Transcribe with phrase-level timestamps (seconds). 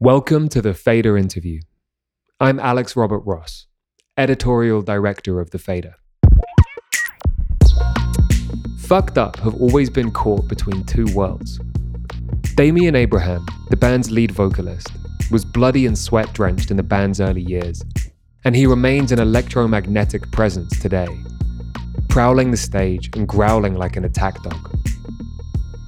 [0.00, 1.58] Welcome to the Fader interview.
[2.38, 3.66] I'm Alex Robert Ross,
[4.16, 5.96] editorial director of The Fader.
[8.78, 11.58] Fucked Up have always been caught between two worlds.
[12.54, 14.86] Damian Abraham, the band's lead vocalist,
[15.32, 17.84] was bloody and sweat drenched in the band's early years,
[18.44, 21.08] and he remains an electromagnetic presence today,
[22.08, 24.78] prowling the stage and growling like an attack dog.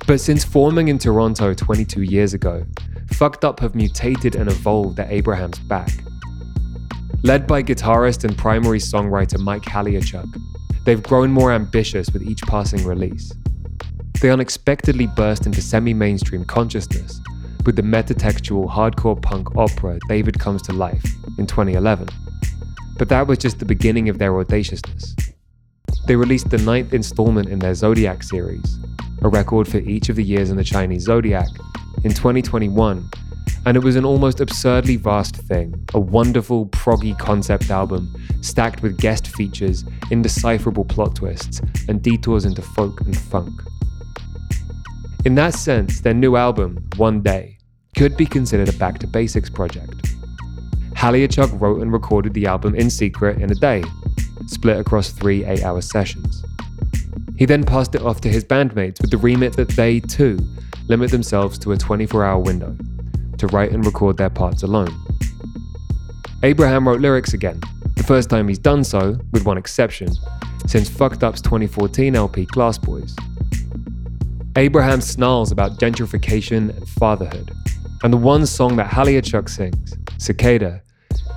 [0.08, 2.66] But since forming in Toronto 22 years ago,
[3.12, 5.90] Fucked Up have mutated and evolved at Abraham's back.
[7.22, 10.26] Led by guitarist and primary songwriter Mike Haliechuk,
[10.85, 13.32] they've grown more ambitious with each passing release.
[14.21, 17.21] They unexpectedly burst into semi mainstream consciousness
[17.66, 21.04] with the metatextual hardcore punk opera David Comes to Life
[21.38, 22.08] in 2011.
[22.99, 25.14] But that was just the beginning of their audaciousness.
[26.07, 28.79] They released the ninth installment in their Zodiac series,
[29.22, 31.49] a record for each of the years in the Chinese zodiac,
[32.05, 33.09] in 2021,
[33.67, 38.98] and it was an almost absurdly vast thing a wonderful, proggy concept album stacked with
[38.98, 43.52] guest features, indecipherable plot twists, and detours into folk and funk.
[45.24, 47.58] In that sense, their new album, One Day,
[47.97, 49.94] could be considered a back to basics project.
[50.94, 53.83] Haliechuk wrote and recorded the album in secret in a day,
[54.46, 56.44] split across three eight hour sessions.
[57.36, 60.39] He then passed it off to his bandmates with the remit that they, too,
[60.91, 62.77] limit themselves to a 24 hour window
[63.38, 64.92] to write and record their parts alone.
[66.42, 67.60] Abraham wrote lyrics again,
[67.94, 70.08] the first time he's done so, with one exception,
[70.66, 73.14] since Fucked Up's 2014 LP Glass Boys.
[74.56, 77.52] Abraham snarls about gentrification and fatherhood,
[78.02, 80.83] and the one song that Haliechuk sings, Cicada,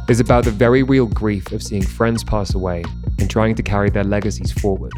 [0.09, 2.83] is about the very real grief of seeing friends pass away
[3.19, 4.93] and trying to carry their legacies forward.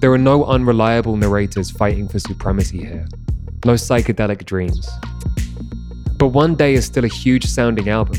[0.00, 3.06] There are no unreliable narrators fighting for supremacy here
[3.64, 4.88] no psychedelic dreams.
[6.16, 8.16] But One Day is still a huge sounding album.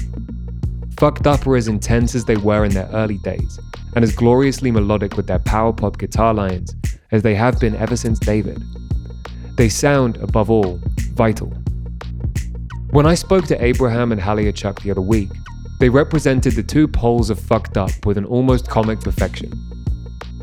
[0.98, 3.60] Fucked Up are as intense as they were in their early days,
[3.96, 6.76] and as gloriously melodic with their power pop guitar lines
[7.12, 8.62] as they have been ever since David.
[9.56, 10.80] They sound, above all,
[11.14, 11.54] vital.
[12.92, 15.30] When I spoke to Abraham and Haliechuk the other week,
[15.80, 19.52] they represented the two poles of fucked up with an almost comic perfection.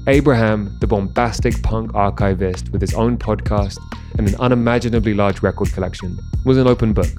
[0.07, 3.79] Abraham, the bombastic punk archivist with his own podcast
[4.19, 7.11] and an unimaginably large record collection, was an open book.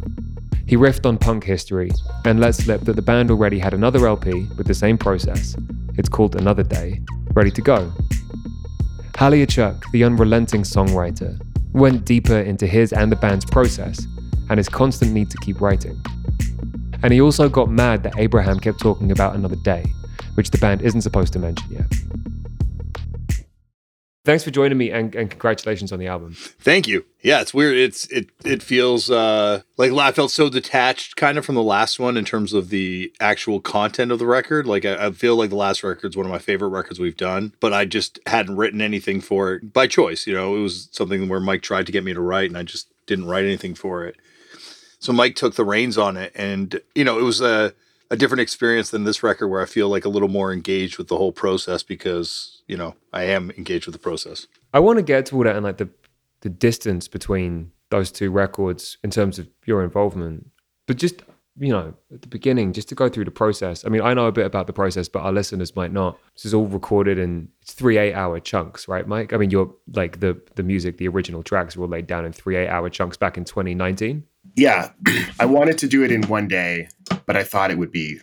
[0.66, 1.92] He riffed on punk history
[2.26, 5.56] and let slip that the band already had another LP with the same process.
[5.98, 7.02] It's called Another Day,
[7.34, 7.92] ready to go.
[9.14, 11.40] Haliechuk, the unrelenting songwriter,
[11.74, 14.08] went deeper into his and the band's process
[14.50, 16.04] and his constant need to keep writing.
[17.04, 19.86] And he also got mad that Abraham kept talking about Another Day,
[20.34, 22.31] which the band isn't supposed to mention yet.
[24.24, 26.36] Thanks for joining me and, and congratulations on the album.
[26.36, 27.06] Thank you.
[27.24, 27.76] Yeah, it's weird.
[27.76, 32.00] It's it it feels uh like I felt so detached kind of from the last
[32.00, 34.68] one in terms of the actual content of the record.
[34.68, 37.54] Like I, I feel like the last record's one of my favorite records we've done,
[37.60, 40.28] but I just hadn't written anything for it by choice.
[40.28, 42.64] You know, it was something where Mike tried to get me to write and I
[42.64, 44.18] just didn't write anything for it.
[45.00, 47.74] So Mike took the reins on it and you know, it was a
[48.12, 51.08] a different experience than this record where I feel like a little more engaged with
[51.08, 54.48] the whole process because, you know, I am engaged with the process.
[54.74, 55.90] I want to get to all that and like the
[56.42, 60.50] the distance between those two records in terms of your involvement.
[60.88, 61.22] But just,
[61.58, 63.86] you know, at the beginning, just to go through the process.
[63.86, 66.18] I mean, I know a bit about the process, but our listeners might not.
[66.36, 69.34] This is all recorded in it's three eight hour chunks, right, Mike?
[69.34, 72.56] I mean, you're like the the music, the original tracks were laid down in three
[72.56, 74.24] eight hour chunks back in 2019
[74.56, 74.92] yeah,
[75.40, 76.88] I wanted to do it in one day,
[77.26, 78.20] but I thought it would be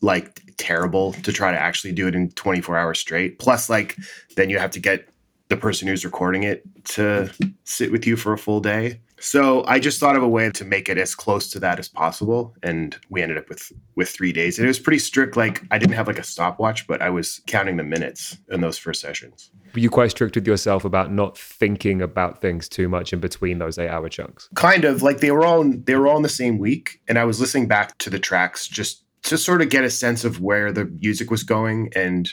[0.00, 3.38] like terrible to try to actually do it in 24 hours straight.
[3.38, 3.96] Plus, like,
[4.36, 5.08] then you have to get
[5.48, 7.30] the person who's recording it to
[7.64, 9.00] sit with you for a full day.
[9.22, 11.88] So I just thought of a way to make it as close to that as
[11.88, 14.58] possible, and we ended up with with three days.
[14.58, 15.36] And it was pretty strict.
[15.36, 18.78] Like I didn't have like a stopwatch, but I was counting the minutes in those
[18.78, 19.52] first sessions.
[19.74, 23.58] Were you quite strict with yourself about not thinking about things too much in between
[23.58, 24.48] those eight hour chunks?
[24.56, 27.24] Kind of like they were all they were all in the same week, and I
[27.24, 30.72] was listening back to the tracks just to sort of get a sense of where
[30.72, 32.28] the music was going and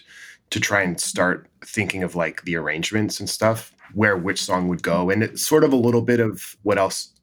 [0.50, 4.84] to try and start thinking of like the arrangements and stuff where which song would
[4.84, 7.14] go and it's sort of a little bit of what else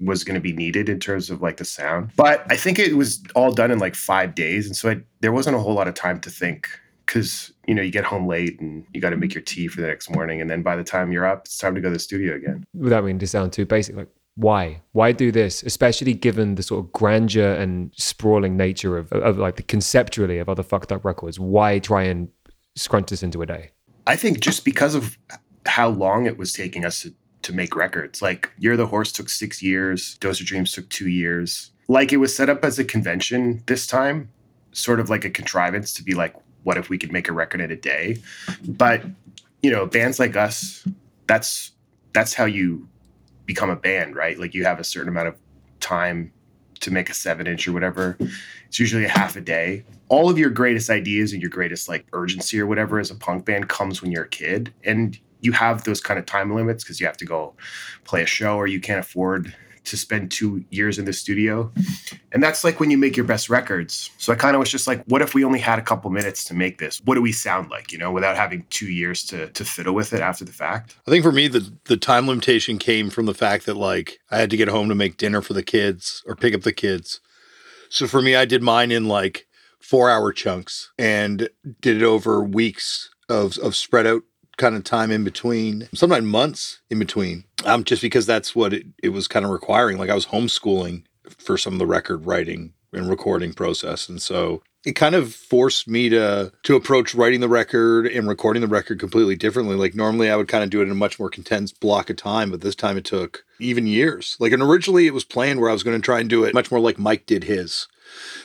[0.00, 2.10] was going to be needed in terms of like the sound.
[2.16, 5.32] But i think it was all done in like five days and so I, there
[5.32, 6.68] wasn't a whole lot of time to think
[7.06, 9.80] because you know you get home late and you got to make your tea for
[9.80, 11.94] the next morning and then by the time you're up it's time to go to
[11.94, 12.64] the studio again.
[12.74, 14.82] Without meaning to sound too basic like why?
[14.92, 15.62] Why do this?
[15.62, 20.48] Especially given the sort of grandeur and sprawling nature of, of like the conceptually of
[20.48, 22.28] other fucked up records why try and
[22.76, 23.70] scrunch this into a day
[24.06, 25.18] i think just because of
[25.66, 28.20] how long it was taking us to to make records.
[28.20, 31.70] Like Year the Horse took six years, Dose Your Dreams took two years.
[31.88, 34.30] Like it was set up as a convention this time,
[34.72, 36.34] sort of like a contrivance to be like,
[36.64, 38.18] what if we could make a record in a day?
[38.66, 39.04] But
[39.62, 40.86] you know, bands like us,
[41.26, 41.72] that's
[42.12, 42.88] that's how you
[43.44, 44.38] become a band, right?
[44.38, 45.36] Like you have a certain amount of
[45.80, 46.32] time
[46.84, 48.16] to make a seven inch or whatever.
[48.66, 49.84] It's usually a half a day.
[50.08, 53.44] All of your greatest ideas and your greatest like urgency or whatever as a punk
[53.44, 54.72] band comes when you're a kid.
[54.84, 57.54] And you have those kind of time limits because you have to go
[58.04, 59.54] play a show or you can't afford
[59.84, 61.72] to spend two years in the studio.
[62.32, 64.10] And that's like when you make your best records.
[64.18, 66.44] So I kind of was just like, what if we only had a couple minutes
[66.44, 67.00] to make this?
[67.04, 70.12] What do we sound like, you know, without having two years to to fiddle with
[70.12, 70.96] it after the fact?
[71.06, 74.38] I think for me the the time limitation came from the fact that like I
[74.38, 77.20] had to get home to make dinner for the kids or pick up the kids.
[77.88, 79.46] So for me I did mine in like
[79.80, 81.48] 4 hour chunks and
[81.80, 84.22] did it over weeks of of spread out
[84.56, 88.86] kind of time in between, sometimes months in between, um, just because that's what it,
[89.02, 89.98] it was kind of requiring.
[89.98, 91.04] Like I was homeschooling
[91.38, 94.08] for some of the record writing and recording process.
[94.08, 98.60] And so it kind of forced me to to approach writing the record and recording
[98.60, 99.76] the record completely differently.
[99.76, 102.16] Like normally I would kind of do it in a much more condensed block of
[102.16, 104.36] time, but this time it took even years.
[104.38, 106.54] Like and originally it was planned where I was going to try and do it
[106.54, 107.88] much more like Mike did his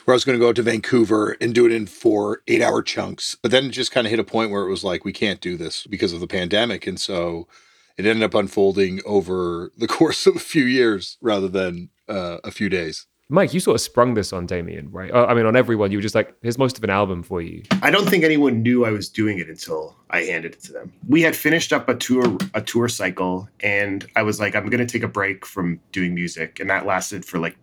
[0.04, 2.62] where I was going to go out to Vancouver and do it in four eight
[2.62, 3.36] hour chunks.
[3.40, 5.40] But then it just kind of hit a point where it was like, we can't
[5.40, 6.86] do this because of the pandemic.
[6.86, 7.48] And so
[7.96, 12.50] it ended up unfolding over the course of a few years rather than uh, a
[12.50, 13.06] few days.
[13.32, 15.12] Mike, you sort of sprung this on Damian, right?
[15.12, 15.92] Uh, I mean, on everyone.
[15.92, 17.62] You were just like, here's most of an album for you.
[17.80, 20.92] I don't think anyone knew I was doing it until I handed it to them.
[21.08, 24.84] We had finished up a tour, a tour cycle, and I was like, I'm going
[24.84, 27.56] to take a break from doing music, and that lasted for like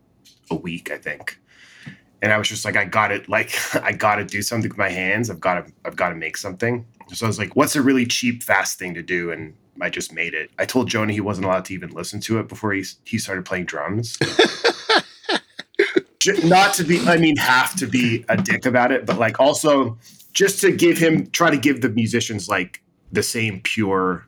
[0.49, 1.37] a week, I think
[2.21, 3.29] and I was just like, I got it.
[3.29, 3.53] Like,
[3.83, 5.29] I got to do something with my hands.
[5.29, 6.85] I've got to, I've got to make something.
[7.13, 9.31] So I was like, what's a really cheap, fast thing to do?
[9.31, 10.49] And I just made it.
[10.57, 13.45] I told Jonah he wasn't allowed to even listen to it before he he started
[13.45, 14.17] playing drums.
[16.43, 19.97] Not to be, I mean, have to be a dick about it, but like also
[20.33, 22.81] just to give him, try to give the musicians like
[23.13, 24.27] the same pure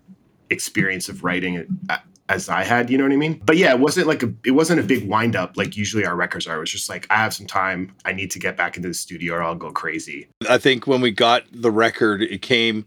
[0.49, 1.97] experience of writing uh,
[2.29, 3.41] as I had, you know what I mean?
[3.43, 6.15] But yeah, it wasn't like a it wasn't a big wind up like usually our
[6.15, 6.57] records are.
[6.57, 8.93] It was just like I have some time, I need to get back into the
[8.93, 10.27] studio or I'll go crazy.
[10.47, 12.85] I think when we got the record, it came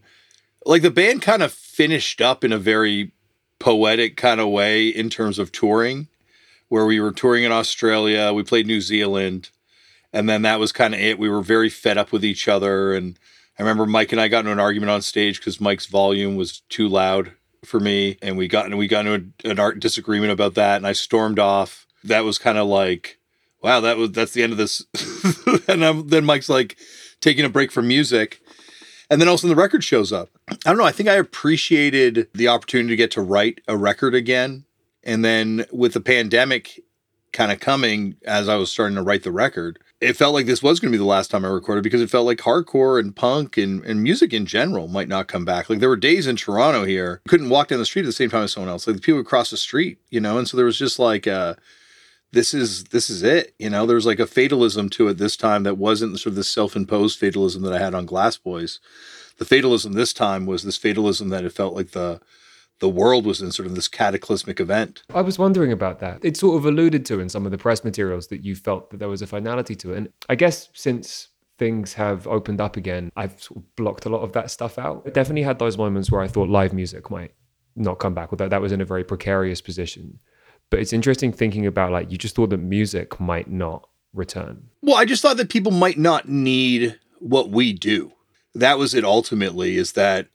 [0.65, 3.11] like the band kind of finished up in a very
[3.59, 6.07] poetic kind of way in terms of touring,
[6.69, 9.49] where we were touring in Australia, we played New Zealand,
[10.13, 11.19] and then that was kind of it.
[11.19, 13.19] We were very fed up with each other and
[13.59, 16.61] I remember Mike and I got into an argument on stage because Mike's volume was
[16.69, 17.33] too loud
[17.65, 20.87] for me, and we got and we got into an art disagreement about that, and
[20.87, 21.87] I stormed off.
[22.03, 23.19] That was kind of like,
[23.61, 24.85] wow, that was that's the end of this.
[25.67, 26.77] and I'm, then Mike's like
[27.21, 28.41] taking a break from music,
[29.09, 30.29] and then also the record shows up.
[30.49, 30.83] I don't know.
[30.83, 34.65] I think I appreciated the opportunity to get to write a record again,
[35.03, 36.79] and then with the pandemic
[37.31, 40.61] kind of coming as I was starting to write the record, it felt like this
[40.61, 43.15] was going to be the last time I recorded because it felt like hardcore and
[43.15, 45.69] punk and, and music in general might not come back.
[45.69, 48.29] Like there were days in Toronto here, couldn't walk down the street at the same
[48.29, 48.85] time as someone else.
[48.85, 51.55] Like the people across the street, you know, and so there was just like uh
[52.33, 53.85] this is this is it, you know.
[53.85, 57.17] There was like a fatalism to it this time that wasn't sort of the self-imposed
[57.17, 58.79] fatalism that I had on Glass Boys.
[59.37, 62.19] The fatalism this time was this fatalism that it felt like the
[62.79, 65.03] the world was in sort of this cataclysmic event.
[65.13, 66.19] I was wondering about that.
[66.23, 68.97] It's sort of alluded to in some of the press materials that you felt that
[68.97, 69.97] there was a finality to it.
[69.97, 74.21] And I guess since things have opened up again, I've sort of blocked a lot
[74.21, 75.03] of that stuff out.
[75.05, 77.33] I definitely had those moments where I thought live music might
[77.75, 80.19] not come back, although that was in a very precarious position.
[80.69, 84.69] But it's interesting thinking about like you just thought that music might not return.
[84.81, 88.11] Well, I just thought that people might not need what we do.
[88.55, 90.27] That was it ultimately, is that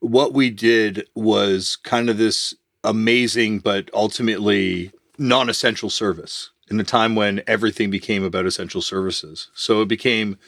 [0.00, 7.14] what we did was kind of this amazing but ultimately non-essential service in a time
[7.14, 9.48] when everything became about essential services.
[9.54, 10.38] So it became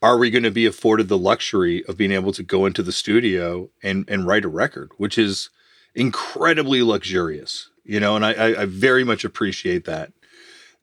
[0.00, 2.92] are we going to be afforded the luxury of being able to go into the
[2.92, 5.50] studio and and write a record, which is
[5.94, 10.12] incredibly luxurious, you know, and I, I very much appreciate that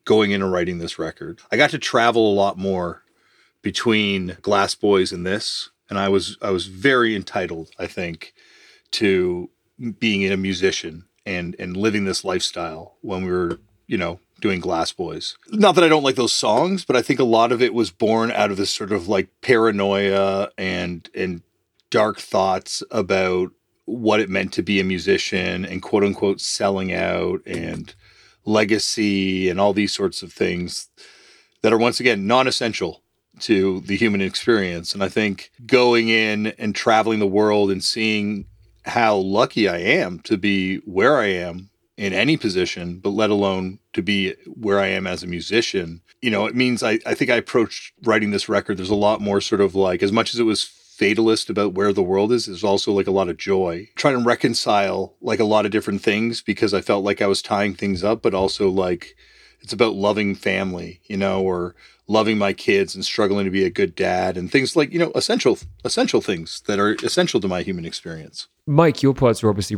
[0.03, 1.39] going in and writing this record.
[1.51, 3.03] I got to travel a lot more
[3.61, 8.33] between Glass Boys and this and I was I was very entitled, I think,
[8.91, 9.49] to
[9.99, 14.91] being a musician and and living this lifestyle when we were, you know, doing Glass
[14.91, 15.37] Boys.
[15.51, 17.91] Not that I don't like those songs, but I think a lot of it was
[17.91, 21.41] born out of this sort of like paranoia and and
[21.89, 23.51] dark thoughts about
[23.85, 27.93] what it meant to be a musician and quote unquote selling out and
[28.45, 30.89] legacy and all these sorts of things
[31.61, 33.01] that are once again non-essential
[33.41, 34.93] to the human experience.
[34.93, 38.45] And I think going in and traveling the world and seeing
[38.85, 43.79] how lucky I am to be where I am in any position, but let alone
[43.93, 46.01] to be where I am as a musician.
[46.21, 48.77] You know, it means I, I think I approached writing this record.
[48.77, 51.91] There's a lot more sort of like, as much as it was fatalist about where
[51.91, 53.89] the world is, there's also like a lot of joy.
[53.95, 57.41] Trying to reconcile like a lot of different things because I felt like I was
[57.41, 59.15] tying things up, but also like
[59.61, 61.75] it's about loving family, you know, or
[62.07, 65.11] loving my kids and struggling to be a good dad and things like, you know,
[65.15, 68.47] essential essential things that are essential to my human experience.
[68.67, 69.77] Mike, your parts were obviously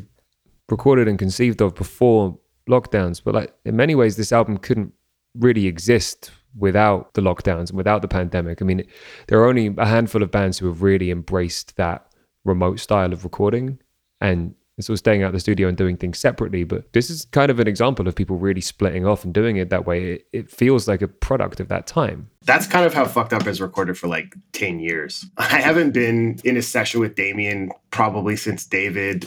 [0.70, 2.38] recorded and conceived of before
[2.70, 4.94] lockdowns, but like in many ways, this album couldn't
[5.36, 8.62] really exist without the lockdowns and without the pandemic.
[8.62, 8.86] I mean,
[9.28, 12.08] there are only a handful of bands who have really embraced that
[12.44, 13.80] remote style of recording
[14.20, 16.64] and sort of staying out the studio and doing things separately.
[16.64, 19.70] But this is kind of an example of people really splitting off and doing it
[19.70, 20.14] that way.
[20.14, 22.30] It, it feels like a product of that time.
[22.44, 25.26] That's kind of how Fucked Up has recorded for like 10 years.
[25.38, 29.26] I haven't been in a session with Damian probably since David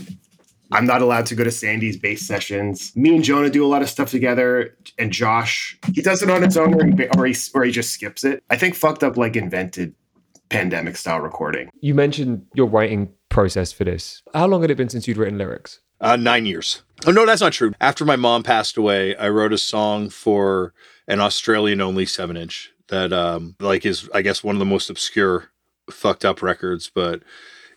[0.73, 2.95] I'm not allowed to go to Sandy's bass sessions.
[2.95, 6.42] Me and Jonah do a lot of stuff together, and Josh he does it on
[6.42, 8.42] his own, or he, or he, or he just skips it.
[8.50, 9.95] I think fucked up like invented
[10.49, 11.71] pandemic style recording.
[11.80, 14.23] You mentioned your writing process for this.
[14.35, 15.80] How long had it been since you'd written lyrics?
[16.00, 16.82] Uh, nine years.
[17.06, 17.73] Oh no, that's not true.
[17.80, 20.73] After my mom passed away, I wrote a song for
[21.09, 24.90] an Australian only seven inch that um like is I guess one of the most
[24.90, 25.50] obscure
[25.90, 27.23] fucked up records, but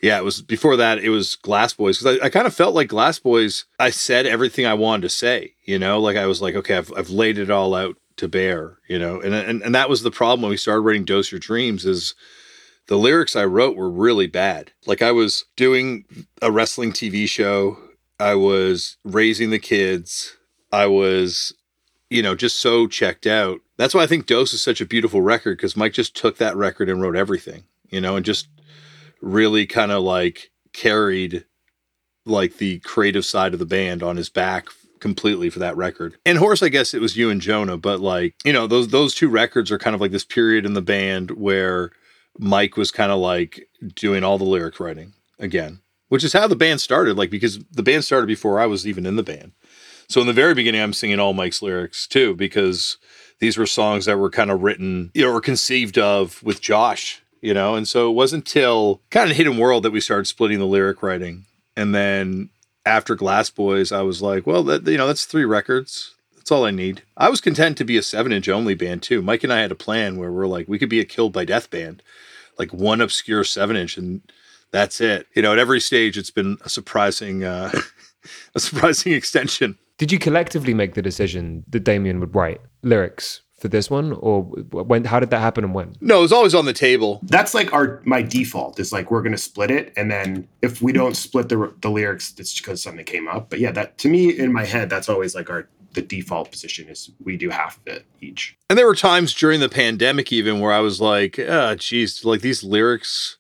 [0.02, 1.00] yeah, it was before that.
[1.00, 3.66] It was Glass Boys because I, I kind of felt like Glass Boys.
[3.80, 5.54] I said everything I wanted to say.
[5.64, 8.80] You know, like I was like, okay, I've I've laid it all out to bear.
[8.90, 11.40] You know, and and and that was the problem when we started writing Dose Your
[11.40, 12.16] Dreams is
[12.88, 14.72] the lyrics I wrote were really bad.
[14.86, 16.06] Like I was doing
[16.42, 17.78] a wrestling TV show.
[18.20, 20.38] I was raising the kids.
[20.72, 21.54] I was,
[22.10, 23.60] you know, just so checked out.
[23.78, 26.56] That's why I think Dose is such a beautiful record because Mike just took that
[26.56, 28.48] record and wrote everything, you know, and just
[29.22, 31.46] really kind of like carried
[32.26, 34.68] like the creative side of the band on his back
[35.00, 36.16] completely for that record.
[36.26, 39.14] And Horse, I guess it was you and Jonah, but like, you know, those those
[39.14, 41.92] two records are kind of like this period in the band where
[42.38, 46.56] Mike was kind of like doing all the lyric writing again, which is how the
[46.56, 49.52] band started, like because the band started before I was even in the band.
[50.08, 52.98] So in the very beginning, I'm singing all Mike's lyrics too, because
[53.40, 57.24] these were songs that were kind of written, you know, or conceived of with Josh
[57.44, 57.76] you know?
[57.76, 61.04] And so it wasn't until kind of Hidden World that we started splitting the lyric
[61.04, 61.46] writing.
[61.76, 62.50] And then
[62.86, 66.16] after Glass Boys, I was like, well, that, you know, that's three records.
[66.44, 67.04] That's all I need.
[67.16, 69.22] I was content to be a seven inch only band too.
[69.22, 71.46] Mike and I had a plan where we're like, we could be a Killed by
[71.46, 72.04] Death band,
[72.60, 74.20] like one obscure seven inch, and
[74.70, 75.26] that's it.
[75.38, 77.72] You know, at every stage, it's been a surprising, uh,
[78.56, 79.78] a surprising extension.
[79.98, 84.42] Did you collectively make the decision that Damian would write lyrics for this one or
[84.42, 87.54] when how did that happen and when no it was always on the table that's
[87.54, 90.92] like our my default is like we're going to split it and then if we
[90.92, 94.38] don't split the the lyrics it's because something came up but yeah that to me
[94.38, 97.88] in my head that's always like our the default position is we do half of
[97.88, 98.58] it each.
[98.70, 102.42] And there were times during the pandemic even where i was like oh geez like
[102.42, 103.38] these lyrics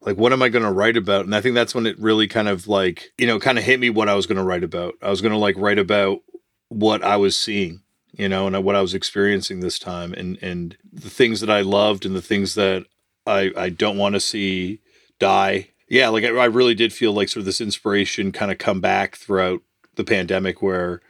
[0.00, 1.24] like what am i going to write about?
[1.24, 3.80] And i think that's when it really kind of like you know kind of hit
[3.80, 4.94] me what i was going to write about.
[5.02, 6.20] I was going to like write about
[6.68, 7.82] what i was seeing
[8.18, 11.60] you know, and what I was experiencing this time, and and the things that I
[11.60, 12.84] loved and the things that
[13.26, 14.80] I I don't want to see
[15.18, 15.70] die.
[15.88, 18.80] Yeah, like I, I really did feel like sort of this inspiration kind of come
[18.80, 19.62] back throughout
[19.94, 21.00] the pandemic, where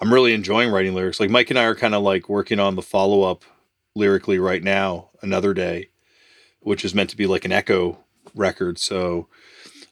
[0.00, 1.20] I'm really enjoying writing lyrics.
[1.20, 3.44] Like Mike and I are kind of like working on the follow up
[3.94, 5.88] lyrically right now, another day,
[6.60, 7.98] which is meant to be like an echo
[8.34, 8.78] record.
[8.78, 9.28] So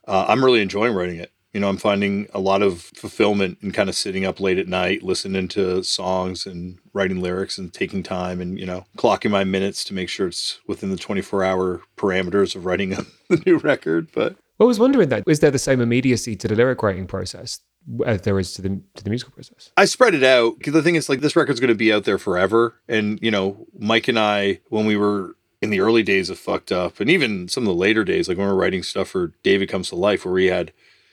[0.07, 3.73] uh, I'm really enjoying writing it you know, I'm finding a lot of fulfillment in
[3.73, 8.03] kind of sitting up late at night, listening to songs and writing lyrics and taking
[8.03, 11.81] time and, you know, clocking my minutes to make sure it's within the 24 hour
[11.97, 12.91] parameters of writing
[13.31, 14.11] the new record.
[14.13, 17.61] But I was wondering that is there the same immediacy to the lyric writing process
[18.05, 19.71] as there is to the to the musical process?
[19.77, 22.05] I spread it out because the thing is like this record's going to be out
[22.05, 26.31] there forever, and you know, Mike and I when we were in the early days
[26.31, 28.83] of fucked up, and even some of the later days, like when we were writing
[28.83, 30.73] stuff for David Comes to Life, where we had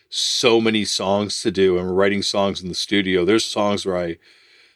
[0.09, 3.25] so many songs to do and we're writing songs in the studio.
[3.25, 4.17] There's songs where I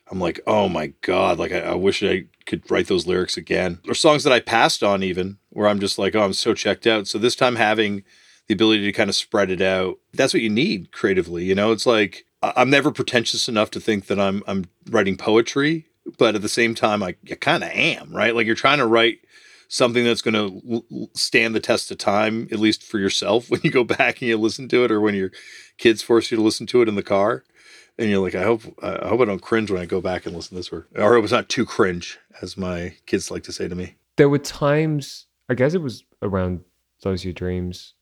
[0.09, 3.79] I'm like, oh my God, like I, I, wish I could write those lyrics again.
[3.87, 6.87] Or songs that I passed on even where I'm just like, oh, I'm so checked
[6.87, 7.07] out.
[7.07, 8.03] So this time having
[8.47, 11.43] the ability to kind of spread it out, that's what you need creatively.
[11.43, 15.87] You know, it's like I'm never pretentious enough to think that I'm I'm writing poetry,
[16.17, 18.35] but at the same time, I, I kind of am, right?
[18.35, 19.19] Like you're trying to write
[19.67, 23.71] something that's going to stand the test of time, at least for yourself when you
[23.71, 25.31] go back and you listen to it, or when your
[25.77, 27.43] kids force you to listen to it in the car.
[27.99, 30.35] And you're like, I hope I hope I don't cringe when I go back and
[30.35, 33.51] listen to this, or or it was not too cringe, as my kids like to
[33.51, 33.95] say to me.
[34.17, 36.61] There were times, I guess it was around
[37.01, 37.95] Dose Your Dreams.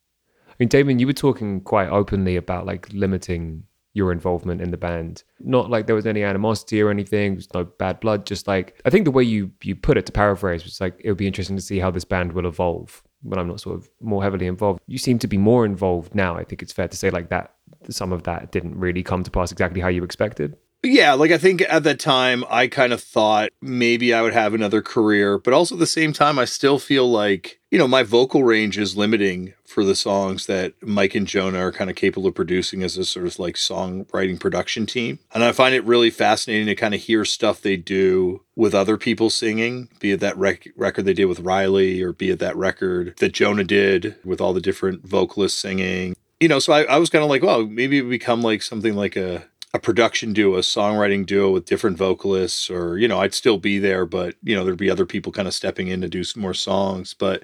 [0.60, 5.24] Mean, Damon, you were talking quite openly about like limiting your involvement in the band.
[5.40, 8.90] Not like there was any animosity or anything, There's no bad blood, just like I
[8.90, 11.56] think the way you you put it to paraphrase was like it would be interesting
[11.56, 14.82] to see how this band will evolve when I'm not sort of more heavily involved.
[14.86, 16.36] You seem to be more involved now.
[16.36, 17.56] I think it's fair to say like that
[17.90, 20.58] some of that didn't really come to pass exactly how you expected.
[20.86, 24.54] Yeah, like I think at that time I kind of thought maybe I would have
[24.54, 28.04] another career, but also at the same time I still feel like, you know, my
[28.04, 32.30] vocal range is limiting for the songs that Mike and Jonah are kind of capable
[32.30, 35.18] of producing as a sort of like songwriting production team.
[35.34, 38.96] And I find it really fascinating to kind of hear stuff they do with other
[38.96, 42.56] people singing, be it that rec- record they did with Riley or be it that
[42.56, 46.15] record that Jonah did with all the different vocalists singing.
[46.39, 48.62] You know, so I, I was kind of like, well, maybe it would become like
[48.62, 53.20] something like a a production duo, a songwriting duo with different vocalists, or you know,
[53.20, 56.00] I'd still be there, but you know, there'd be other people kind of stepping in
[56.00, 57.13] to do some more songs.
[57.13, 57.44] But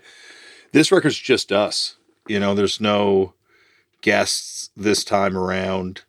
[0.71, 1.97] this record's just us.
[2.27, 3.33] You know, there's no
[4.00, 6.03] guests this time around.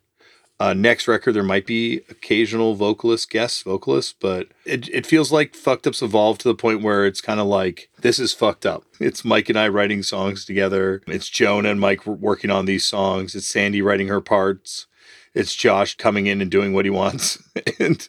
[0.61, 5.55] Uh, next record, there might be occasional vocalist, guests, vocalists, but it, it feels like
[5.55, 8.85] Fucked Up's evolved to the point where it's kind of like, this is fucked up.
[8.97, 11.01] It's Mike and I writing songs together.
[11.05, 13.35] It's Joan and Mike working on these songs.
[13.35, 14.85] It's Sandy writing her parts
[15.33, 17.41] it's Josh coming in and doing what he wants.
[17.79, 18.07] and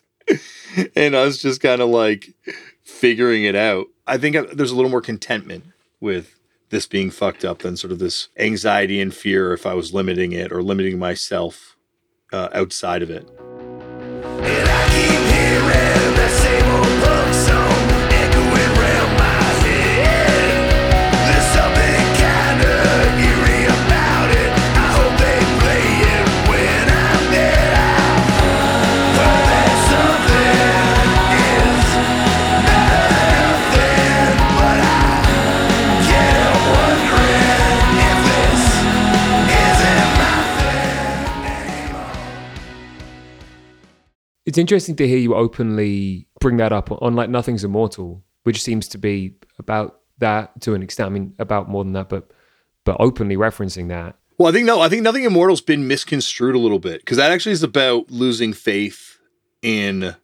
[0.97, 2.35] and I was just kind of like
[2.83, 3.87] figuring it out.
[4.07, 5.65] I think there's a little more contentment
[6.01, 6.39] with
[6.71, 10.33] this being fucked up than sort of this anxiety and fear if I was limiting
[10.33, 11.77] it or limiting myself
[12.33, 13.29] uh, outside of it.
[44.55, 48.87] It's interesting to hear you openly bring that up on like Nothing's Immortal, which seems
[48.87, 51.09] to be about that to an extent.
[51.09, 52.31] I mean, about more than that, but
[52.85, 54.15] but openly referencing that.
[54.39, 57.33] Well, I think no, I think Nothing Immortal's been misconstrued a little bit because that
[57.33, 59.19] actually is about losing faith
[59.61, 60.15] in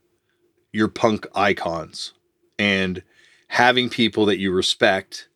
[0.73, 2.13] your punk icons
[2.57, 3.03] and
[3.49, 5.27] having people that you respect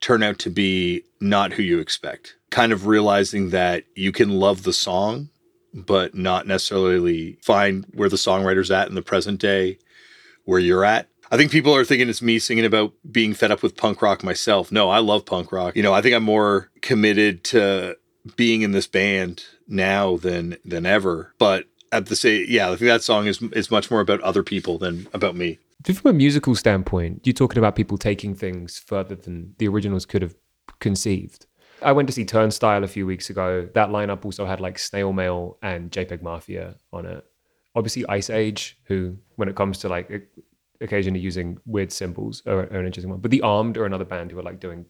[0.00, 2.36] turn out to be not who you expect.
[2.50, 5.30] Kind of realizing that you can love the song
[5.76, 9.78] but not necessarily find where the songwriter's at in the present day,
[10.44, 11.08] where you're at.
[11.30, 14.24] I think people are thinking it's me singing about being fed up with punk rock
[14.24, 14.72] myself.
[14.72, 15.76] No, I love punk rock.
[15.76, 17.96] You know, I think I'm more committed to
[18.36, 21.34] being in this band now than than ever.
[21.38, 24.42] But at the same, yeah, I think that song is is much more about other
[24.42, 25.58] people than about me.
[25.84, 30.22] From a musical standpoint, you're talking about people taking things further than the originals could
[30.22, 30.34] have
[30.80, 31.46] conceived.
[31.82, 33.68] I went to see Turnstile a few weeks ago.
[33.74, 37.24] That lineup also had like Snail Mail and JPEG Mafia on it.
[37.74, 40.30] Obviously, Iceage, who, when it comes to like
[40.80, 43.20] occasionally using weird symbols, are, are an interesting one.
[43.20, 44.86] But The Armed are another band who are like doing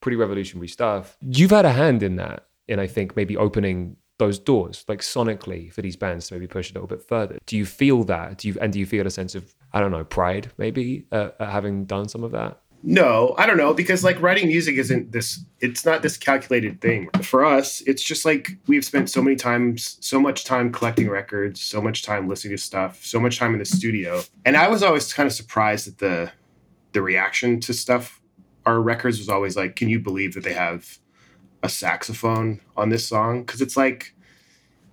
[0.00, 1.16] pretty revolutionary stuff.
[1.20, 5.72] You've had a hand in that, and I think maybe opening those doors, like sonically,
[5.72, 7.38] for these bands to maybe push a little bit further.
[7.46, 8.38] Do you feel that?
[8.38, 11.30] Do you and do you feel a sense of I don't know pride maybe uh,
[11.40, 12.60] having done some of that?
[12.82, 17.10] No, I don't know because like writing music isn't this it's not this calculated thing.
[17.22, 21.60] For us, it's just like we've spent so many times so much time collecting records,
[21.60, 24.22] so much time listening to stuff, so much time in the studio.
[24.46, 26.32] And I was always kind of surprised at the
[26.92, 28.22] the reaction to stuff.
[28.64, 30.98] Our records was always like, can you believe that they have
[31.62, 33.44] a saxophone on this song?
[33.44, 34.14] Cuz it's like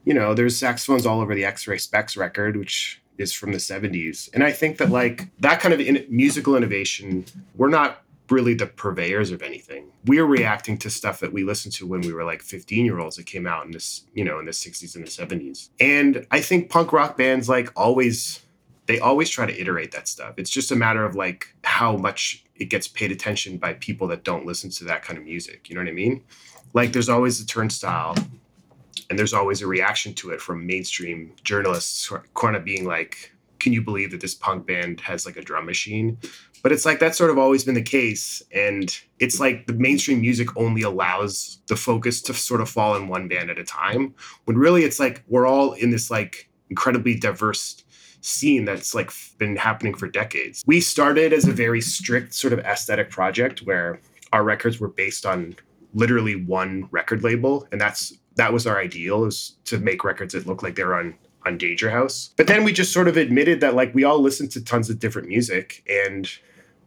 [0.03, 4.29] you know, there's saxophones all over the X-Ray Spex record, which is from the 70s.
[4.33, 7.25] And I think that like that kind of in- musical innovation,
[7.55, 9.85] we're not really the purveyors of anything.
[10.05, 13.15] We're reacting to stuff that we listened to when we were like 15 year olds
[13.15, 15.69] that came out in this, you know, in the 60s and the 70s.
[15.79, 18.41] And I think punk rock bands like always
[18.87, 20.35] they always try to iterate that stuff.
[20.37, 24.23] It's just a matter of like how much it gets paid attention by people that
[24.23, 25.69] don't listen to that kind of music.
[25.69, 26.23] You know what I mean?
[26.73, 28.15] Like there's always a turnstile
[29.09, 33.73] and there's always a reaction to it from mainstream journalists kind of being like can
[33.73, 36.17] you believe that this punk band has like a drum machine?
[36.63, 38.41] But it's like that's sort of always been the case.
[38.51, 43.07] And it's like the mainstream music only allows the focus to sort of fall in
[43.07, 44.13] one band at a time
[44.45, 47.83] when really it's like we're all in this like incredibly diverse
[48.21, 50.63] scene that's like been happening for decades.
[50.65, 54.01] We started as a very strict sort of aesthetic project where
[54.33, 55.55] our records were based on
[55.93, 60.47] literally one record label and that's that was our ideal is to make records that
[60.47, 62.31] look like they're on on Danger House.
[62.35, 64.99] But then we just sort of admitted that like we all listen to tons of
[64.99, 66.29] different music and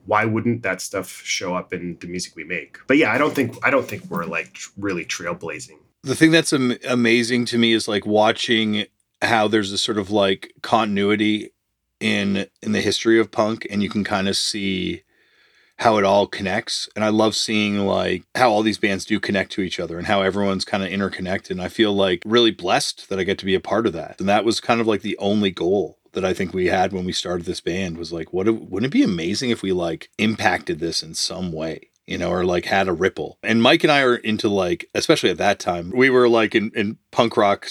[0.06, 2.78] why wouldn't that stuff show up in the music we make?
[2.86, 5.78] But yeah, I don't think I don't think we're like really trailblazing.
[6.02, 8.86] The thing that's am- amazing to me is like watching
[9.22, 11.50] how there's a sort of like continuity
[12.00, 15.02] in in the history of punk and you can kind of see
[15.80, 16.88] how it all connects.
[16.94, 20.06] And i love seeing like how all these bands do connect to each other and
[20.06, 21.52] how everyone's kind of interconnected.
[21.52, 24.20] And i feel like really blessed that i get to be a part of that.
[24.20, 27.04] And that was kind of like the only goal that i think we had when
[27.04, 30.80] we started this band was like what wouldn't it be amazing if we like impacted
[30.80, 33.38] this in some way you know, or like had a ripple.
[33.40, 36.72] And Mike and I are into like, especially at that time, we were like in,
[36.74, 37.68] in punk rock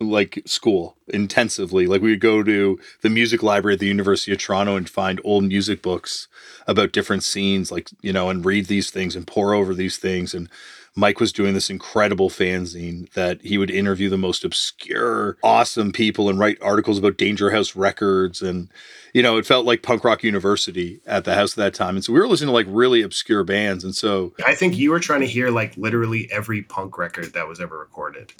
[0.00, 1.86] like school intensively.
[1.86, 5.20] Like we would go to the music library at the University of Toronto and find
[5.24, 6.26] old music books
[6.66, 10.32] about different scenes, like, you know, and read these things and pour over these things.
[10.32, 10.48] And
[10.96, 16.28] Mike was doing this incredible fanzine that he would interview the most obscure, awesome people
[16.28, 18.40] and write articles about Danger House records.
[18.40, 18.68] And,
[19.12, 21.94] you know, it felt like punk rock university at the house at that time.
[21.94, 23.84] And so we were listening to like really obscure bands.
[23.84, 27.46] And so I think you were trying to hear like literally every punk record that
[27.46, 28.32] was ever recorded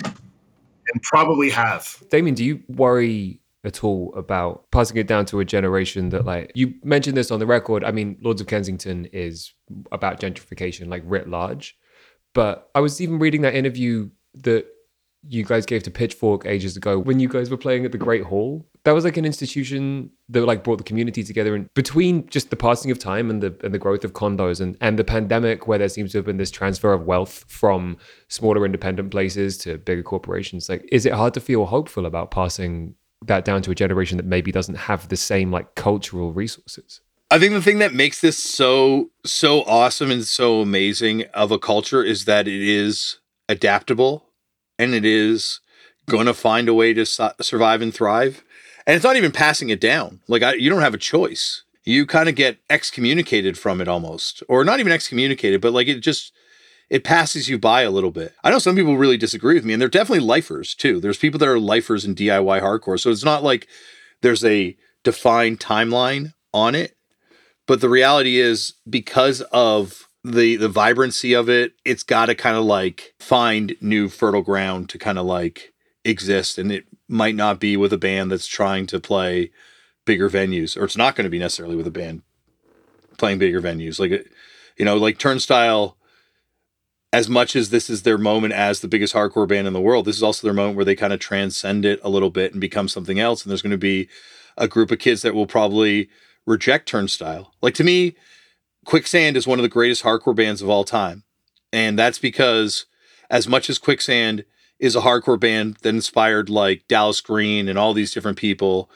[0.92, 2.02] and probably have.
[2.10, 6.50] Damian, do you worry at all about passing it down to a generation that like
[6.54, 9.52] you mentioned this on the record i mean lords of kensington is
[9.92, 11.76] about gentrification like writ large
[12.32, 14.66] but i was even reading that interview that
[15.28, 18.24] you guys gave to pitchfork ages ago when you guys were playing at the great
[18.24, 21.54] hall that was like an institution that like brought the community together.
[21.54, 24.76] And between just the passing of time and the and the growth of condos and
[24.80, 27.96] and the pandemic where there seems to have been this transfer of wealth from
[28.28, 32.94] smaller independent places to bigger corporations like is it hard to feel hopeful about passing
[33.26, 37.00] that down to a generation that maybe doesn't have the same like cultural resources?
[37.30, 41.58] I think the thing that makes this so so awesome and so amazing of a
[41.58, 44.26] culture is that it is adaptable
[44.78, 45.60] and it is
[46.08, 48.42] going to find a way to su- survive and thrive
[48.90, 50.18] and it's not even passing it down.
[50.26, 51.62] Like I, you don't have a choice.
[51.84, 56.00] You kind of get excommunicated from it almost, or not even excommunicated, but like it
[56.00, 56.32] just
[56.88, 58.34] it passes you by a little bit.
[58.42, 60.98] I know some people really disagree with me, and they're definitely lifers too.
[60.98, 63.68] There's people that are lifers in DIY hardcore, so it's not like
[64.22, 66.96] there's a defined timeline on it.
[67.68, 72.56] But the reality is, because of the the vibrancy of it, it's got to kind
[72.56, 75.74] of like find new fertile ground to kind of like
[76.04, 79.50] exist, and it might not be with a band that's trying to play
[80.04, 82.22] bigger venues, or it's not going to be necessarily with a band
[83.18, 83.98] playing bigger venues.
[84.00, 84.26] Like,
[84.76, 85.96] you know, like Turnstile,
[87.12, 90.04] as much as this is their moment as the biggest hardcore band in the world,
[90.04, 92.60] this is also their moment where they kind of transcend it a little bit and
[92.60, 93.42] become something else.
[93.42, 94.08] And there's going to be
[94.56, 96.08] a group of kids that will probably
[96.46, 97.52] reject Turnstile.
[97.60, 98.16] Like, to me,
[98.84, 101.24] Quicksand is one of the greatest hardcore bands of all time.
[101.72, 102.86] And that's because,
[103.28, 104.44] as much as Quicksand
[104.80, 108.90] is a hardcore band that inspired like Dallas Green and all these different people.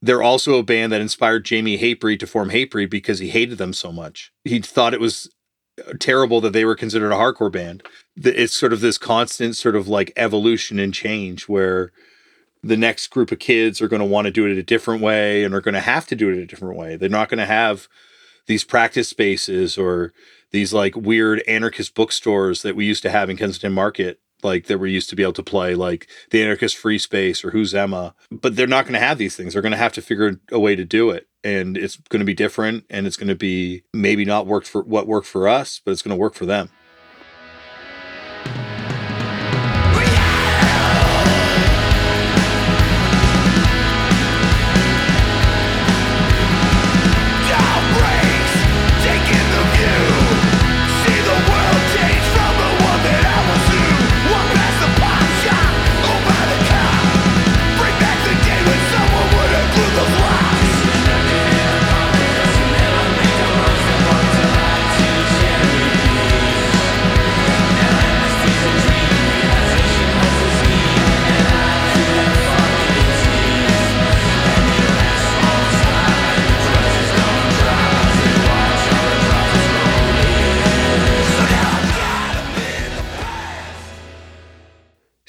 [0.00, 3.72] They're also a band that inspired Jamie Hapri to form Hapri because he hated them
[3.72, 4.32] so much.
[4.44, 5.28] He thought it was
[5.86, 7.82] uh, terrible that they were considered a hardcore band.
[8.16, 11.90] It's sort of this constant sort of like evolution and change where
[12.62, 15.42] the next group of kids are going to want to do it a different way
[15.42, 16.96] and are going to have to do it a different way.
[16.96, 17.88] They're not going to have
[18.46, 20.12] these practice spaces or
[20.52, 24.78] these like weird anarchist bookstores that we used to have in Kensington Market like that
[24.78, 28.14] we used to be able to play like the anarchist free space or who's emma
[28.30, 29.52] but they're not going to have these things.
[29.52, 32.26] They're going to have to figure a way to do it and it's going to
[32.26, 35.80] be different and it's going to be maybe not work for what worked for us
[35.84, 36.70] but it's going to work for them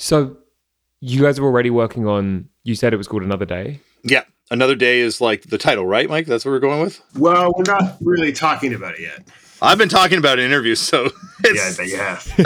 [0.10, 0.38] So
[1.02, 3.80] you guys were already working on you said it was called Another Day.
[4.04, 4.24] Yeah.
[4.50, 6.26] Another Day is like the title, right, Mike?
[6.26, 7.00] That's what we're going with?
[7.16, 9.28] Well, we're not really talking about it yet.
[9.62, 11.04] I've been talking about interviews, so
[11.46, 12.20] yeah, but yeah.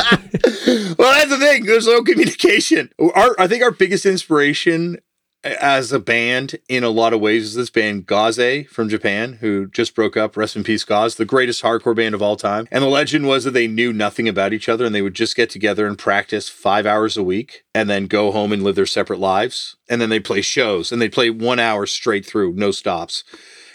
[0.97, 1.65] well, that's the thing.
[1.65, 2.89] There's no communication.
[2.99, 4.97] Our, I think our biggest inspiration
[5.43, 9.67] as a band in a lot of ways is this band Gauze from Japan, who
[9.67, 10.38] just broke up.
[10.38, 12.67] Rest in peace, Gauze, the greatest hardcore band of all time.
[12.71, 15.36] And the legend was that they knew nothing about each other and they would just
[15.36, 18.86] get together and practice five hours a week and then go home and live their
[18.86, 19.75] separate lives.
[19.89, 23.23] And then they'd play shows and they'd play one hour straight through, no stops.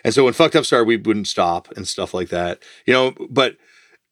[0.05, 2.63] And so when Fucked Up started, we wouldn't stop and stuff like that.
[2.87, 3.57] You know, but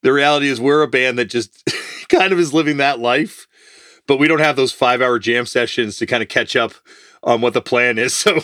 [0.03, 1.65] the reality is we're a band that just
[2.09, 3.47] kind of is living that life,
[4.07, 6.73] but we don't have those five hour jam sessions to kind of catch up
[7.27, 8.25] on what the plan is.
[8.27, 8.41] So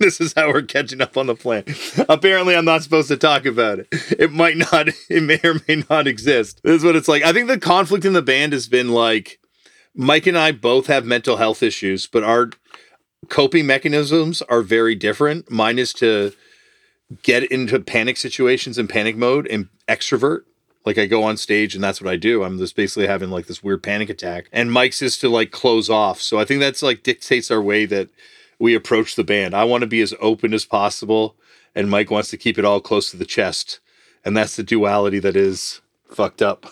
[0.00, 1.64] this is how we're catching up on the plan.
[2.08, 3.88] Apparently, I'm not supposed to talk about it.
[4.18, 6.60] It might not, it may or may not exist.
[6.64, 7.22] This is what it's like.
[7.22, 9.38] I think the conflict in the band has been like
[9.94, 12.50] Mike and I both have mental health issues, but our
[13.28, 15.50] coping mechanisms are very different.
[15.50, 16.32] Mine is to
[17.22, 20.40] get into panic situations and panic mode and extrovert.
[20.84, 22.42] Like I go on stage and that's what I do.
[22.42, 24.48] I'm just basically having like this weird panic attack.
[24.52, 26.20] And Mike's is to like close off.
[26.20, 28.08] So I think that's like dictates our way that
[28.58, 29.54] we approach the band.
[29.54, 31.34] I want to be as open as possible,
[31.74, 33.80] and Mike wants to keep it all close to the chest.
[34.24, 36.66] And that's the duality that is fucked up.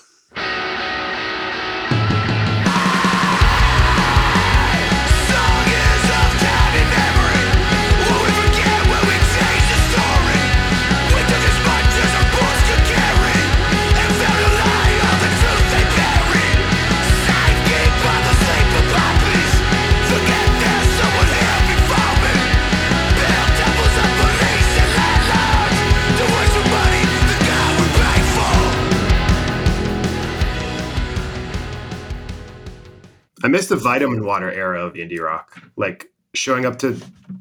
[33.51, 35.63] Miss the vitamin water era of indie rock.
[35.77, 36.97] Like showing up to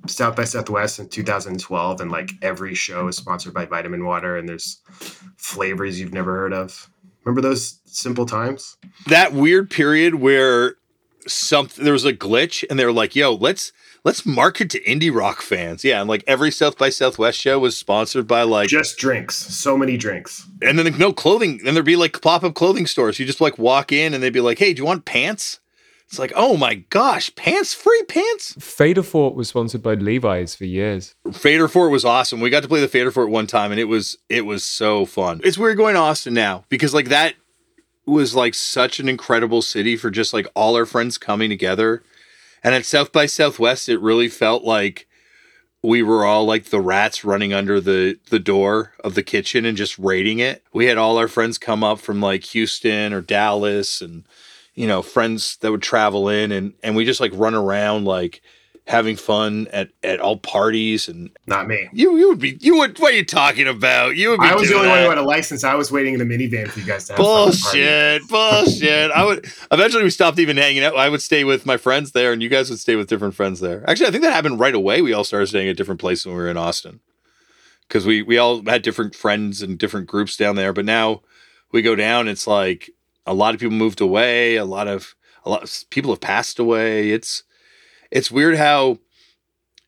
[0.07, 4.49] South by Southwest in 2012 and like every show is sponsored by vitamin water and
[4.49, 4.81] there's
[5.37, 6.89] flavors you've never heard of.
[7.23, 8.77] Remember those simple times?
[9.07, 10.75] That weird period where
[11.27, 13.71] something there was a glitch and they were like, "Yo, let's
[14.03, 17.77] let's market to indie rock fans." Yeah, and like every South by Southwest show was
[17.77, 20.47] sponsored by like just drinks, so many drinks.
[20.61, 23.19] And then no clothing, and there'd be like pop-up clothing stores.
[23.19, 25.59] You just like walk in and they'd be like, "Hey, do you want pants?"
[26.09, 28.55] It's like, oh my gosh, pants, free pants.
[28.59, 31.13] Fader Fort was sponsored by Levi's for years.
[31.31, 32.39] Fader Fort was awesome.
[32.39, 35.05] We got to play the Fader Fort one time, and it was it was so
[35.05, 35.39] fun.
[35.43, 37.35] It's weird going to Austin now because like that
[38.07, 42.01] was like such an incredible city for just like all our friends coming together.
[42.63, 45.07] And at South by Southwest, it really felt like
[45.83, 49.77] we were all like the rats running under the the door of the kitchen and
[49.77, 50.63] just raiding it.
[50.73, 54.23] We had all our friends come up from like Houston or Dallas and
[54.75, 58.41] you know, friends that would travel in and and we just like run around like
[58.89, 61.87] having fun at at all parties and not me.
[61.93, 64.15] You you would be you would what are you talking about?
[64.15, 64.93] You would be I was the only that.
[64.93, 65.63] one who had a license.
[65.63, 69.11] I was waiting in the minivan for you guys to have bullshit, bullshit.
[69.11, 70.97] I would eventually we stopped even hanging out.
[70.97, 73.59] I would stay with my friends there and you guys would stay with different friends
[73.59, 73.87] there.
[73.87, 75.01] Actually, I think that happened right away.
[75.03, 76.99] We all started staying at different places when we were in Austin.
[77.89, 80.73] Cause we we all had different friends and different groups down there.
[80.73, 81.21] But now
[81.71, 82.89] we go down, it's like
[83.29, 84.55] a lot of people moved away.
[84.55, 85.15] A lot of
[85.45, 87.11] a lot of people have passed away.
[87.11, 87.43] It's
[88.11, 88.99] it's weird how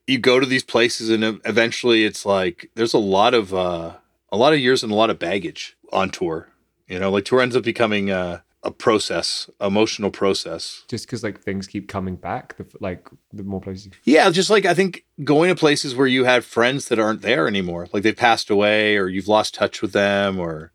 [0.07, 3.93] you go to these places and eventually it's like there's a lot of uh,
[4.31, 6.49] a lot of years and a lot of baggage on tour.
[6.87, 10.83] You know, like tour ends up becoming uh, a process, emotional process.
[10.87, 13.89] Just because like things keep coming back, the, like the more places.
[14.03, 17.47] Yeah, just like I think going to places where you have friends that aren't there
[17.47, 20.73] anymore, like they've passed away, or you've lost touch with them, or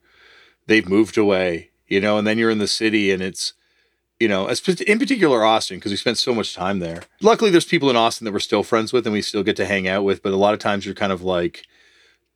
[0.67, 3.53] they've moved away you know, and then you're in the city and it's,
[4.18, 7.03] you know, in particular Austin, because we spent so much time there.
[7.20, 9.66] Luckily, there's people in Austin that we're still friends with and we still get to
[9.66, 11.66] hang out with, but a lot of times you're kind of like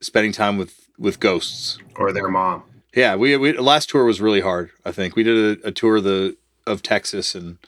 [0.00, 2.62] spending time with with ghosts or their mom.
[2.94, 4.70] Yeah, we, we last tour was really hard.
[4.84, 6.36] I think we did a, a tour of the
[6.66, 7.58] of Texas and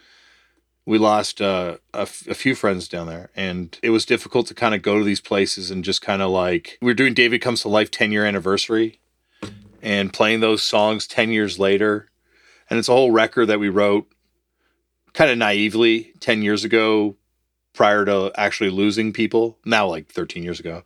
[0.85, 4.55] we lost uh, a, f- a few friends down there and it was difficult to
[4.55, 7.41] kind of go to these places and just kind of like we are doing david
[7.41, 8.99] comes to life 10 year anniversary
[9.83, 12.09] and playing those songs 10 years later.
[12.71, 14.11] And it's a whole record that we wrote
[15.13, 17.17] kind of naively 10 years ago
[17.75, 20.83] prior to actually losing people, now like 13 years ago.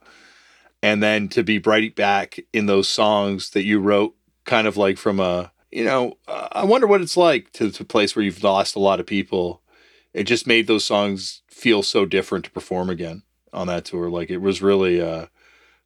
[0.83, 4.99] And then to be right back in those songs that you wrote kind of like
[4.99, 8.25] from a, you know, uh, I wonder what it's like to, to a place where
[8.25, 9.63] you've lost a lot of people.
[10.15, 14.09] It just made those songs feel so different to perform again on that tour.
[14.09, 15.27] Like it was really, uh,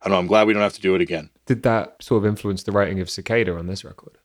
[0.02, 0.18] I don't know.
[0.18, 1.30] I'm glad we don't have to do it again.
[1.50, 4.18] Did that sort of influence the writing of Cicada on this record?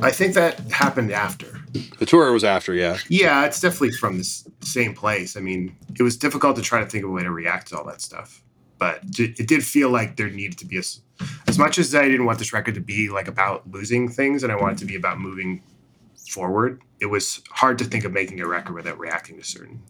[0.00, 1.60] I think that happened after.
[1.98, 2.96] The tour was after, yeah.
[3.10, 4.24] Yeah, it's definitely from the
[4.62, 5.36] same place.
[5.36, 7.78] I mean, it was difficult to try to think of a way to react to
[7.78, 8.42] all that stuff,
[8.78, 10.82] but it did feel like there needed to be a.
[11.46, 14.50] As much as I didn't want this record to be like about losing things, and
[14.50, 15.62] I wanted to be about moving
[16.30, 19.82] forward, it was hard to think of making a record without reacting to certain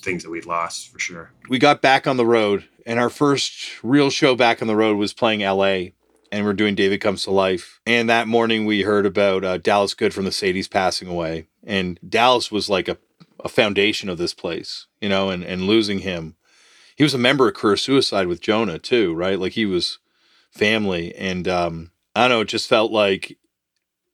[0.00, 1.32] things that we'd lost for sure.
[1.50, 4.96] We got back on the road, and our first real show back on the road
[4.96, 5.90] was playing LA,
[6.32, 7.80] and we're doing David Comes to Life.
[7.84, 12.00] And that morning, we heard about uh, Dallas Good from the Sadies passing away, and
[12.08, 12.96] Dallas was like a,
[13.44, 16.36] a foundation of this place, you know, and and losing him,
[16.96, 19.38] he was a member of Career Suicide with Jonah too, right?
[19.38, 19.98] Like he was
[20.50, 22.40] family, and um, I don't know.
[22.40, 23.36] It just felt like,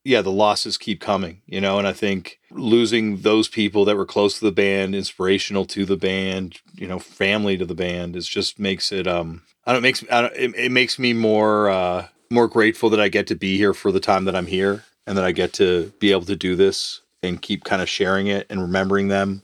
[0.04, 1.78] yeah, the losses keep coming, you know.
[1.78, 5.96] And I think losing those people that were close to the band, inspirational to the
[5.96, 9.06] band, you know, family to the band, is just makes it.
[9.06, 12.90] Um, I don't it makes I don't, it, it makes me more uh, more grateful
[12.90, 15.32] that I get to be here for the time that I'm here, and that I
[15.32, 19.08] get to be able to do this and keep kind of sharing it and remembering
[19.08, 19.42] them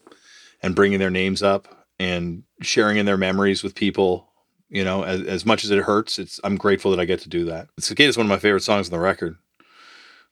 [0.63, 4.29] and bringing their names up and sharing in their memories with people
[4.69, 7.29] you know as, as much as it hurts it's i'm grateful that i get to
[7.29, 9.37] do that cicada is one of my favorite songs on the record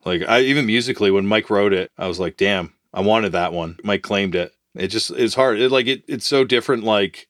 [0.06, 3.52] like i even musically when mike wrote it i was like damn i wanted that
[3.52, 3.78] one.
[3.84, 4.52] Mike claimed it.
[4.74, 5.60] It just it's hard.
[5.60, 7.28] It like it, it's so different like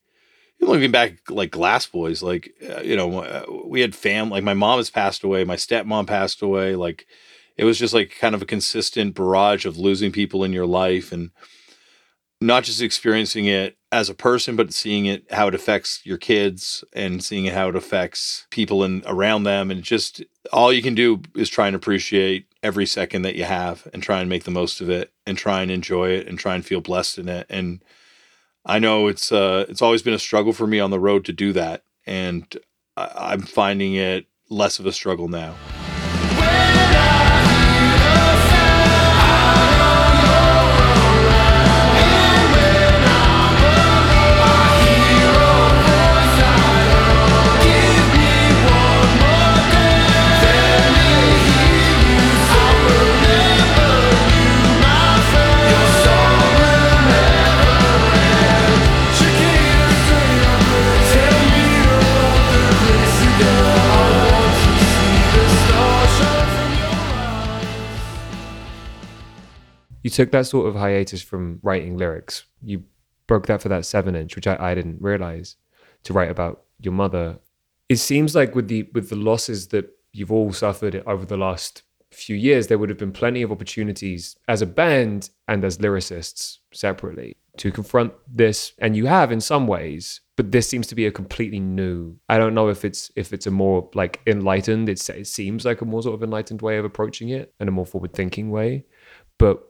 [0.60, 4.54] looking back like glass boys like uh, you know uh, we had fam like my
[4.54, 7.06] mom has passed away my stepmom passed away like
[7.58, 11.12] it was just like kind of a consistent barrage of losing people in your life
[11.12, 11.30] and
[12.40, 16.84] not just experiencing it as a person, but seeing it how it affects your kids
[16.92, 19.70] and seeing how it affects people in around them.
[19.70, 23.86] And just all you can do is try and appreciate every second that you have
[23.94, 26.56] and try and make the most of it and try and enjoy it and try
[26.56, 27.46] and feel blessed in it.
[27.48, 27.80] And
[28.64, 31.32] I know it's uh it's always been a struggle for me on the road to
[31.32, 31.84] do that.
[32.06, 32.44] And
[32.96, 35.54] I, I'm finding it less of a struggle now.
[70.16, 72.46] Took that sort of hiatus from writing lyrics.
[72.62, 72.84] You
[73.26, 75.56] broke that for that seven inch, which I, I didn't realize,
[76.04, 77.38] to write about your mother.
[77.90, 81.82] It seems like with the with the losses that you've all suffered over the last
[82.10, 86.60] few years, there would have been plenty of opportunities as a band and as lyricists
[86.72, 90.22] separately to confront this, and you have in some ways.
[90.36, 92.16] But this seems to be a completely new.
[92.30, 94.88] I don't know if it's if it's a more like enlightened.
[94.88, 97.72] It's, it seems like a more sort of enlightened way of approaching it and a
[97.72, 98.86] more forward thinking way.
[99.36, 99.65] But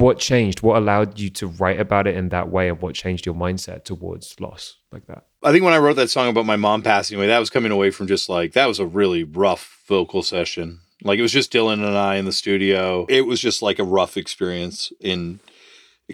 [0.00, 0.62] what changed?
[0.62, 3.84] What allowed you to write about it in that way, and what changed your mindset
[3.84, 5.26] towards loss like that?
[5.42, 7.72] I think when I wrote that song about my mom passing away, that was coming
[7.72, 10.80] away from just like that was a really rough vocal session.
[11.02, 13.06] Like it was just Dylan and I in the studio.
[13.08, 15.40] It was just like a rough experience in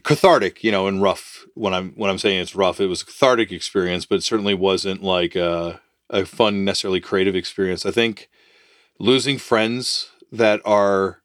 [0.02, 1.46] cathartic, you know, and rough.
[1.54, 4.54] When I'm when I'm saying it's rough, it was a cathartic experience, but it certainly
[4.54, 7.86] wasn't like a, a fun, necessarily creative experience.
[7.86, 8.28] I think
[8.98, 11.19] losing friends that are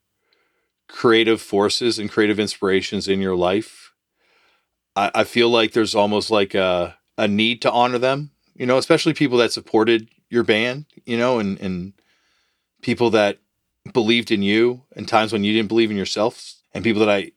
[0.88, 3.94] creative forces and creative inspirations in your life,
[4.96, 8.78] I, I feel like there's almost like a, a need to honor them, you know,
[8.78, 11.94] especially people that supported your band, you know, and, and
[12.82, 13.40] people that
[13.94, 17.32] believed in you and times when you didn't believe in yourself and people that I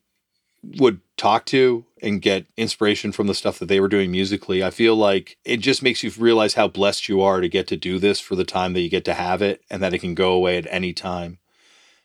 [0.63, 4.63] would talk to and get inspiration from the stuff that they were doing musically.
[4.63, 7.77] I feel like it just makes you realize how blessed you are to get to
[7.77, 10.15] do this for the time that you get to have it and that it can
[10.15, 11.39] go away at any time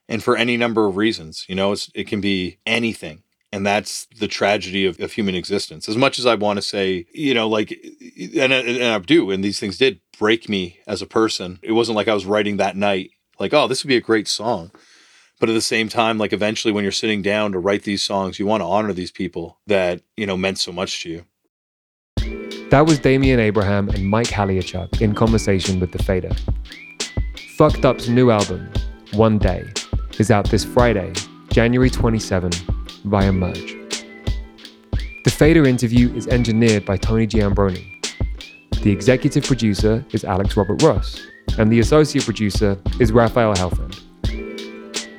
[0.08, 1.46] and for any number of reasons.
[1.48, 3.24] You know, it can be anything.
[3.52, 5.88] And that's the tragedy of, of human existence.
[5.88, 7.72] As much as I want to say, you know, like,
[8.36, 11.60] and, and I do, and these things did break me as a person.
[11.62, 14.28] It wasn't like I was writing that night, like, oh, this would be a great
[14.28, 14.72] song.
[15.39, 18.39] But at the same time, like, eventually when you're sitting down to write these songs,
[18.39, 21.26] you want to honor these people that, you know, meant so much to you.
[22.72, 26.32] That was Damian Abraham and Mike Haliechuk in conversation with The Fader.
[27.56, 28.68] Fucked Up's new album,
[29.13, 29.72] One Day,
[30.19, 31.13] is out this Friday,
[31.49, 32.52] January 27,
[33.06, 33.78] via Merge.
[35.23, 37.89] The Fader interview is engineered by Tony Giambroni.
[38.82, 41.21] The executive producer is Alex Robert Ross,
[41.58, 43.99] and the associate producer is Raphael Helfand.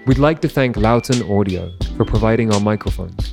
[0.06, 3.32] We'd like to thank Lauten Audio for providing our microphones.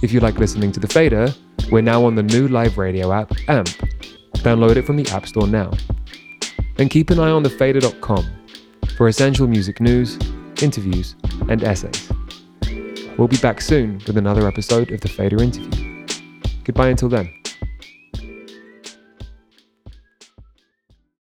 [0.01, 1.33] If you like listening to The Fader,
[1.71, 3.69] we're now on the new live radio app, AMP.
[4.43, 5.71] Download it from the App Store now.
[6.77, 8.25] And keep an eye on thefader.com
[8.97, 10.19] for essential music news,
[10.61, 11.15] interviews,
[11.47, 12.11] and essays.
[13.17, 16.05] We'll be back soon with another episode of The Fader Interview.
[16.65, 17.40] Goodbye until then.